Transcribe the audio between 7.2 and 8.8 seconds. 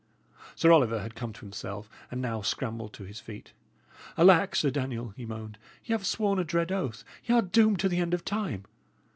y' are doomed to the end of time."